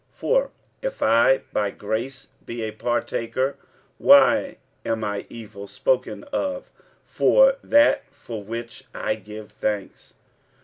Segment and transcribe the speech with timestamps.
[0.19, 0.51] 46:010:030 For
[0.81, 3.55] if I by grace be a partaker,
[3.99, 6.71] why am I evil spoken of
[7.05, 10.15] for that for which I give thanks?